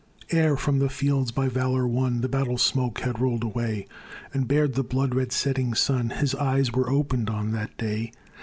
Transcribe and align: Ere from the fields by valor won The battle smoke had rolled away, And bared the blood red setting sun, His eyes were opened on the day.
Ere 0.31 0.57
from 0.57 0.79
the 0.79 0.89
fields 0.89 1.29
by 1.29 1.47
valor 1.47 1.87
won 1.87 2.21
The 2.21 2.27
battle 2.27 2.57
smoke 2.57 3.01
had 3.01 3.19
rolled 3.19 3.43
away, 3.43 3.85
And 4.33 4.47
bared 4.47 4.73
the 4.73 4.81
blood 4.81 5.13
red 5.13 5.31
setting 5.31 5.75
sun, 5.75 6.09
His 6.09 6.33
eyes 6.33 6.71
were 6.73 6.89
opened 6.89 7.29
on 7.29 7.51
the 7.51 7.69
day. 7.77 8.11